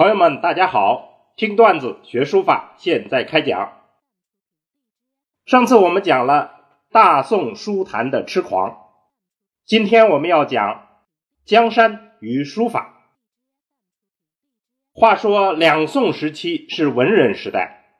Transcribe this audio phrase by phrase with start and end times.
[0.00, 1.34] 朋友们，大家好！
[1.36, 3.82] 听段子学书法，现在开讲。
[5.44, 6.54] 上次我们讲了
[6.90, 8.78] 大宋书坛的痴狂，
[9.66, 10.88] 今天我们要讲
[11.44, 13.10] 江山与书法。
[14.94, 17.98] 话说两宋时期是文人时代，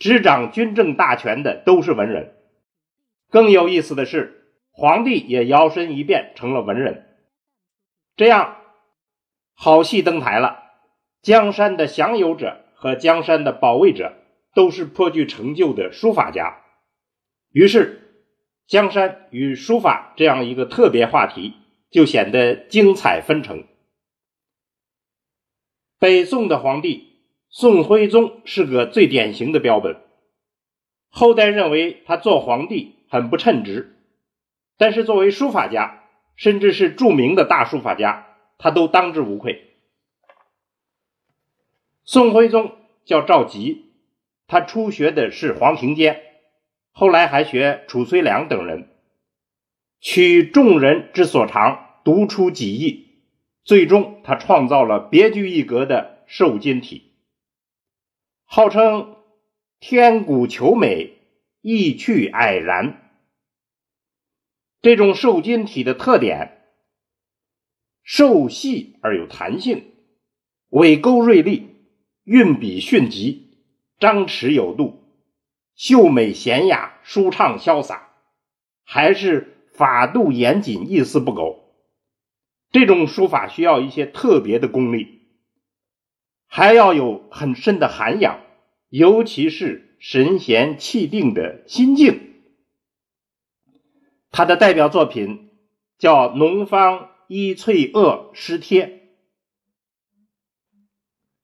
[0.00, 2.34] 执掌军政大权的都是文人。
[3.30, 7.16] 更有意思的是，皇帝也摇身一变成了文人，
[8.16, 8.56] 这样
[9.54, 10.64] 好戏登台了。
[11.22, 14.14] 江山的享有者和江山的保卫者
[14.54, 16.62] 都是颇具成就的书法家，
[17.50, 18.24] 于是
[18.66, 21.54] 江山与书法这样一个特别话题
[21.90, 23.64] 就显得精彩纷呈。
[25.98, 30.00] 北宋的皇帝宋徽宗是个最典型的标本，
[31.08, 33.96] 后代认为他做皇帝很不称职，
[34.76, 36.04] 但是作为书法家，
[36.36, 39.67] 甚至是著名的大书法家，他都当之无愧。
[42.10, 43.82] 宋徽宗叫赵佶，
[44.46, 46.22] 他初学的是黄庭坚，
[46.90, 48.88] 后来还学褚遂良等人，
[50.00, 53.20] 取众人之所长，独出己意，
[53.62, 57.12] 最终他创造了别具一格的瘦金体，
[58.46, 59.18] 号称
[59.78, 61.12] 天古求美，
[61.60, 63.12] 意趣蔼然。
[64.80, 66.62] 这种瘦金体的特点，
[68.02, 69.92] 瘦细而有弹性，
[70.70, 71.74] 尾钩锐利。
[72.28, 73.56] 运笔迅疾，
[73.98, 75.02] 张弛有度，
[75.74, 78.10] 秀美娴雅，舒畅潇洒，
[78.84, 81.72] 还是法度严谨，一丝不苟。
[82.70, 85.22] 这种书法需要一些特别的功力，
[86.46, 88.40] 还要有很深的涵养，
[88.90, 92.34] 尤其是神闲气定的心境。
[94.30, 95.48] 他的代表作品
[95.96, 98.86] 叫《农方一翠萼诗帖》。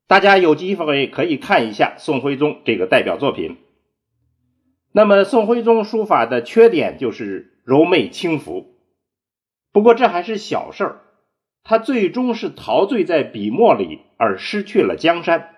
[0.07, 3.57] 大家有机会可以看一下宋徽宗这个代表作品。
[4.93, 8.77] 那么，宋徽宗书法的缺点就是柔媚轻浮。
[9.73, 11.01] 不过这还是小事儿，
[11.65, 15.57] 他最终是陶醉在笔墨里而失去了江山，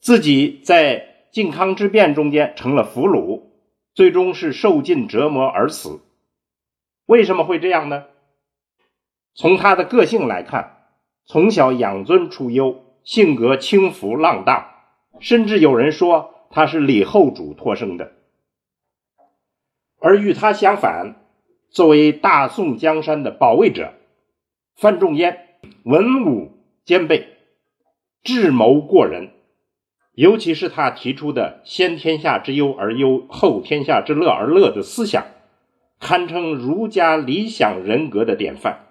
[0.00, 3.42] 自己在靖康之变中间成了俘虏，
[3.92, 6.00] 最终是受尽折磨而死。
[7.04, 8.04] 为什么会这样呢？
[9.34, 10.86] 从他的个性来看，
[11.26, 12.85] 从小养尊处优。
[13.06, 14.66] 性格轻浮浪荡，
[15.20, 18.14] 甚至有人说他是李后主托生的。
[20.00, 21.14] 而与他相反，
[21.70, 23.94] 作为大宋江山的保卫者，
[24.74, 27.28] 范仲淹文武兼备，
[28.24, 29.30] 智谋过人。
[30.14, 35.26] 尤其是他提出的“先天下之忧而忧，后天下之乐而乐”的思想，
[36.00, 38.86] 堪称儒家理想人格的典范。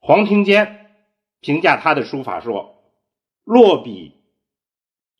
[0.00, 0.81] 黄庭坚。
[1.42, 2.82] 评价他的书法说
[3.42, 4.14] ：“落笔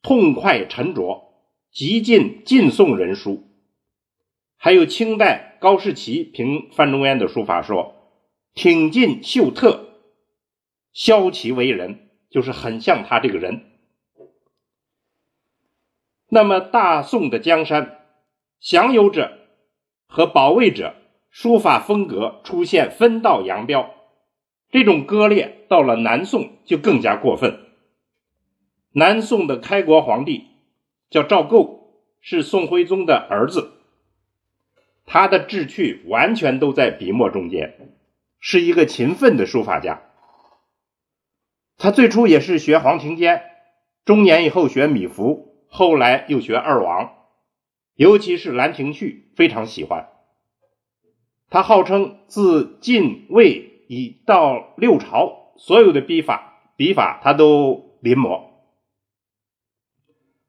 [0.03, 1.35] 痛快沉着，
[1.73, 3.49] 极尽晋宋人书。”
[4.57, 7.97] 还有清代高士奇评范仲淹的书法说
[8.55, 9.99] ：“挺进秀特，
[10.93, 13.73] 削其为人，就是很像他这个人。”
[16.31, 18.07] 那么，大宋的江山，
[18.61, 19.39] 享有者
[20.07, 20.95] 和保卫者
[21.31, 23.91] 书法风格出现分道扬镳。
[24.73, 27.61] 这种割裂到了南宋就更加过分。
[28.93, 30.47] 南宋的开国皇帝
[31.11, 33.71] 叫赵构，是宋徽宗的儿子，
[35.05, 37.95] 他的志趣完全都在笔墨中间，
[38.41, 40.03] 是一个勤奋的书法家。
[41.77, 43.43] 他最初也是学黄庭坚，
[44.07, 47.13] 中年以后学米芾，后来又学二王，
[47.95, 50.09] 尤其是《兰亭序》非常喜欢。
[51.51, 53.72] 他号称自晋魏。
[53.93, 58.45] 以到六朝，所有的笔法笔法他都临摹。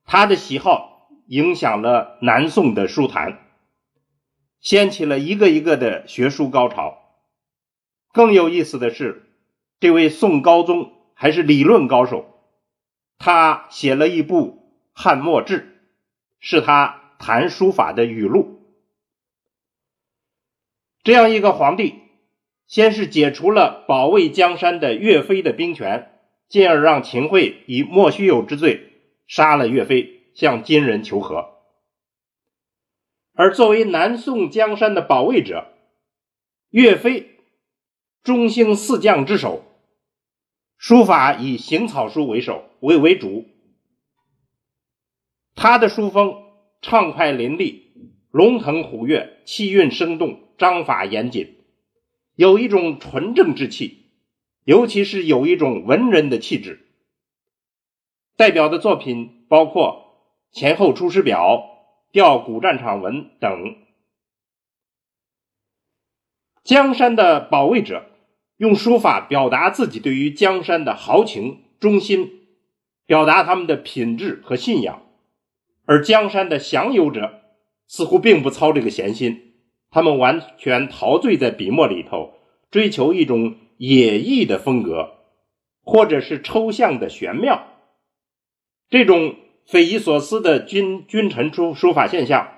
[0.06, 3.46] 他的喜好影响了南宋的书坛，
[4.62, 6.98] 掀起了一个一个的学术高潮。
[8.14, 9.30] 更有意思的是，
[9.82, 12.26] 这位宋高宗还是理论高手，
[13.18, 14.52] 他写了一部
[14.94, 15.60] 《汉墨志》，
[16.40, 18.62] 是他谈书法的语录。
[21.04, 22.03] 这样一个皇帝。
[22.68, 26.12] 先是解除了保卫江山的岳飞的兵权，
[26.50, 28.94] 进而让秦桧以莫须有之罪
[29.28, 31.50] 杀了岳飞，向金人求和。
[33.34, 35.74] 而作为南宋江山的保卫者，
[36.70, 37.40] 岳飞
[38.24, 39.64] 中兴四将之首，
[40.78, 43.46] 书法以行草书为首为为主，
[45.56, 46.44] 他的书风
[46.82, 47.82] 畅快淋漓，
[48.32, 51.63] 龙腾虎跃，气韵生动，章法严谨。
[52.36, 54.08] 有一种纯正之气，
[54.64, 56.88] 尤其是有一种文人的气质。
[58.36, 60.18] 代表的作品包括
[60.58, 61.56] 《前后出师表》
[62.12, 63.76] 《吊古战场文》等。
[66.64, 68.10] 江山的保卫者
[68.58, 72.48] 用书法表达自己对于江山的豪情、忠心，
[73.06, 75.02] 表达他们的品质和信仰；
[75.86, 77.42] 而江山的享有者
[77.86, 79.53] 似乎并不操这个闲心，
[79.94, 82.34] 他们完全陶醉在笔墨里头，
[82.72, 85.20] 追求一种野逸的风格，
[85.84, 87.68] 或者是抽象的玄妙。
[88.90, 89.36] 这种
[89.68, 92.52] 匪夷所思的君君臣书书法现象，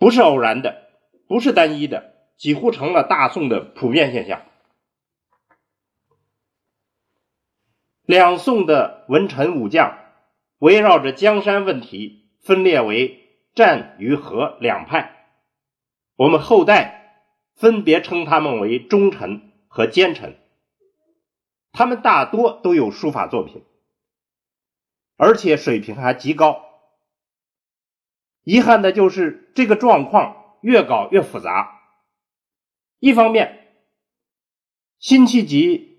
[0.00, 0.88] 不是偶然的，
[1.28, 2.12] 不是单一的。
[2.36, 4.42] 几乎成了大宋的普遍现象。
[8.04, 9.96] 两宋的文臣武将
[10.58, 15.13] 围绕着江山问题分裂为战与和两派，
[16.16, 17.24] 我们后代
[17.54, 20.36] 分别称他们为忠臣和奸臣。
[21.72, 23.64] 他们大多都有书法作品，
[25.16, 26.64] 而且水平还极高。
[28.44, 31.80] 遗憾的就是这个状况越搞越复杂。
[33.00, 33.74] 一方面，
[35.00, 35.98] 辛弃疾、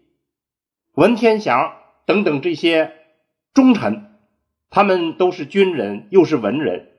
[0.94, 2.94] 文天祥等等这些
[3.54, 4.18] 忠臣，
[4.70, 6.92] 他们都是军人，又是文人。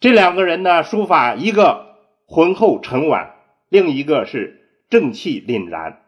[0.00, 1.89] 这两个人呢，书法一个
[2.32, 3.28] 浑厚沉稳，
[3.68, 6.06] 另一个是正气凛然。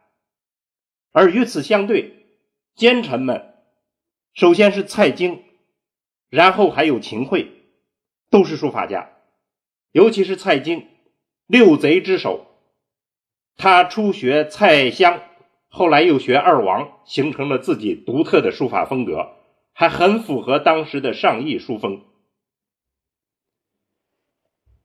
[1.11, 2.29] 而与此相对，
[2.77, 3.57] 奸臣们
[4.33, 5.43] 首先是蔡京，
[6.29, 7.49] 然后还有秦桧，
[8.31, 9.11] 都是书法家。
[9.91, 10.87] 尤其是蔡京，
[11.49, 12.47] 六贼之首。
[13.57, 15.21] 他初学蔡襄，
[15.67, 19.33] 后来又学二王，形成了自己独特的书法风格，
[19.73, 22.05] 还很符合当时的上意书风。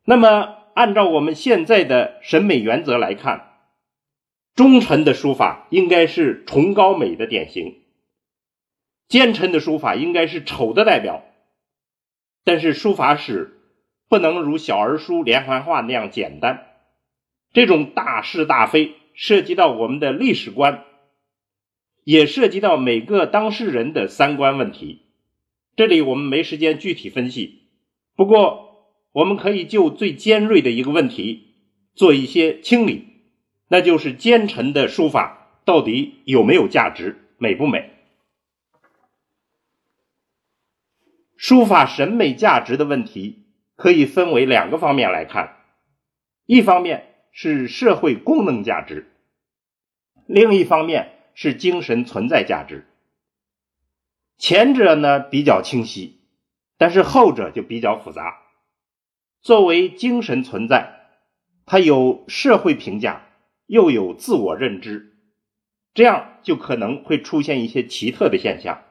[0.03, 3.57] 那么，按照我们现在的审美原则来看，
[4.53, 7.81] 忠臣的书法应该是崇高美的典型，
[9.07, 11.23] 奸臣的书法应该是丑的代表。
[12.43, 13.59] 但是，书法史
[14.07, 16.67] 不能如小儿书连环画那样简单。
[17.53, 20.85] 这种大是大非涉及到我们的历史观，
[22.03, 25.07] 也涉及到每个当事人的三观问题。
[25.75, 27.63] 这里我们没时间具体分析，
[28.15, 28.66] 不过
[29.17, 31.55] 我们可以就最尖锐的一个问题
[31.95, 33.07] 做一些清理，
[33.67, 37.89] 那就是奸臣的书法到底有没有价值，美不美？
[41.35, 45.57] 书法审美价值的问题可以分为两个方面来看，
[46.45, 47.05] 一方面。
[47.39, 49.11] 是社会功能价值，
[50.25, 52.87] 另一方面是精神存在价值。
[54.39, 56.19] 前者呢比较清晰，
[56.79, 58.39] 但是后者就比较复杂。
[59.41, 61.09] 作为精神存在，
[61.65, 63.27] 它有社会评价，
[63.65, 65.17] 又有自我认知，
[65.93, 68.83] 这样就可能会出现一些奇特的现象。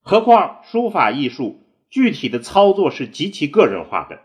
[0.00, 4.20] 何况书法艺术具体的操作是极其个人化的，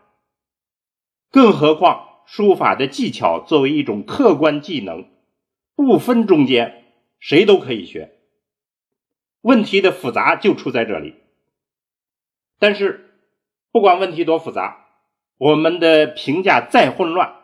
[1.32, 2.06] 更何况。
[2.30, 5.10] 书法的技巧作为一种客观技能，
[5.76, 6.84] 不分中间，
[7.20, 8.18] 谁都可以学。
[9.40, 11.16] 问题的复杂就出在这里。
[12.60, 13.14] 但是，
[13.72, 14.87] 不管问题多复杂，
[15.38, 17.36] 我们的评价再混乱，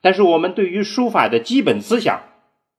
[0.00, 2.22] 但是我们对于书法的基本思想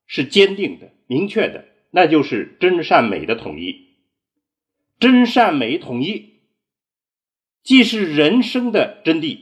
[0.05, 3.89] 是坚定的、明确的，那就是真善美的统一。
[4.99, 6.41] 真善美统一，
[7.63, 9.39] 既是人生的真谛。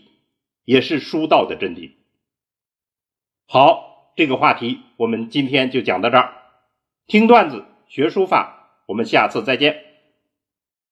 [0.64, 1.92] 也是书道的真谛。
[3.48, 6.36] 好，这个话题我们今天就讲到这儿。
[7.08, 9.84] 听段子学书法，我们下次再见。